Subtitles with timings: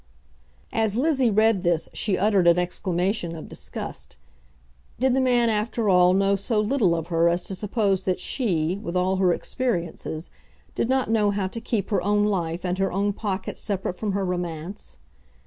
[0.73, 4.17] As Lizzie read this she uttered an exclamation of disgust.
[4.99, 8.79] Did the man after all know so little of her as to suppose that she,
[8.81, 10.31] with all her experiences,
[10.73, 14.13] did not know how to keep her own life and her own pocket separate from
[14.13, 14.97] her romance?